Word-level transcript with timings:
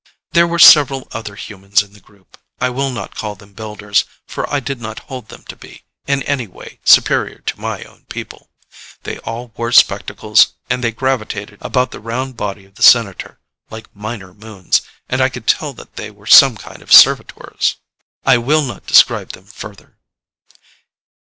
There 0.31 0.47
were 0.47 0.57
several 0.57 1.07
other 1.11 1.35
humans 1.35 1.83
in 1.83 1.93
the 1.93 1.99
group 1.99 2.35
I 2.59 2.71
will 2.71 2.89
not 2.89 3.13
call 3.13 3.35
them 3.35 3.53
Builders, 3.53 4.03
for 4.25 4.51
I 4.51 4.59
did 4.59 4.81
not 4.81 5.01
hold 5.13 5.29
them 5.29 5.43
to 5.43 5.55
be, 5.55 5.83
in 6.07 6.23
any 6.23 6.47
way, 6.47 6.79
superior 6.83 7.37
to 7.45 7.59
my 7.59 7.83
own 7.83 8.05
people. 8.05 8.49
They 9.03 9.19
all 9.19 9.51
wore 9.55 9.71
spectacles, 9.71 10.53
and 10.71 10.83
they 10.83 10.89
gravitated 10.91 11.59
about 11.61 11.91
the 11.91 11.99
round 11.99 12.35
body 12.35 12.65
of 12.65 12.73
the 12.73 12.81
Senator 12.81 13.39
like 13.69 13.95
minor 13.95 14.33
moons, 14.33 14.81
and 15.07 15.21
I 15.21 15.29
could 15.29 15.45
tell 15.45 15.71
that 15.73 15.97
they 15.97 16.09
were 16.09 16.25
some 16.25 16.57
kind 16.57 16.81
of 16.81 16.91
servitors. 16.91 17.75
I 18.25 18.39
will 18.39 18.63
not 18.63 18.87
describe 18.87 19.33
them 19.33 19.45
further. 19.45 19.99